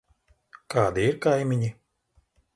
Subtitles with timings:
[0.75, 1.71] Kādi ir kaimiņi?